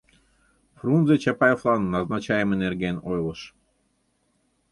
Фрунзе 0.77 1.15
Чапаевлан 1.23 1.81
назначайыме 1.95 2.55
нерген 2.63 2.95
ойлыш. 3.09 3.41